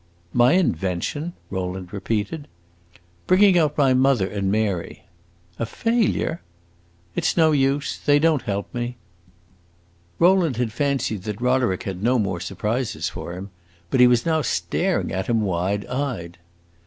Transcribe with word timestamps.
"My 0.33 0.53
invention?" 0.53 1.33
Rowland 1.51 1.93
repeated. 1.93 2.47
"Bringing 3.27 3.55
out 3.55 3.77
my 3.77 3.93
mother 3.93 4.27
and 4.27 4.51
Mary." 4.51 5.03
"A 5.59 5.65
failure?" 5.67 6.41
"It 7.13 7.23
's 7.23 7.37
no 7.37 7.51
use! 7.51 7.99
They 8.03 8.17
don't 8.17 8.41
help 8.41 8.73
me." 8.73 8.97
Rowland 10.17 10.57
had 10.57 10.73
fancied 10.73 11.21
that 11.25 11.39
Roderick 11.39 11.83
had 11.83 12.01
no 12.01 12.17
more 12.17 12.39
surprises 12.39 13.09
for 13.09 13.33
him; 13.33 13.51
but 13.91 13.99
he 13.99 14.07
was 14.07 14.25
now 14.25 14.41
staring 14.41 15.11
at 15.11 15.27
him, 15.27 15.41
wide 15.41 15.85
eyed. 15.85 16.39